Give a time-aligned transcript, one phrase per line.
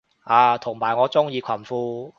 [0.23, 2.09] 啊同埋我鍾意裙褲